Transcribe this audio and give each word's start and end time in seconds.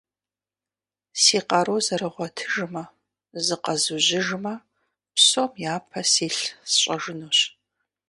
Си 1.21 1.39
къару 1.49 1.77
зэрыгъуэтыжмэ, 1.85 2.83
зыкъэзужьыжмэ, 3.45 4.53
псом 5.15 5.51
япэ 5.73 6.01
силъ 6.11 6.43
сщӀэжынущ. 6.69 7.39